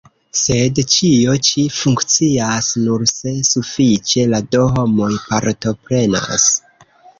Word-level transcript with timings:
Sed 0.37 0.79
ĉio 0.93 1.35
ĉi 1.47 1.65
funkcias 1.79 2.71
nur 2.87 3.05
se 3.13 3.35
sufiĉe 3.51 4.25
da 4.57 4.65
homoj 4.79 5.13
partoprenas. 5.29 6.51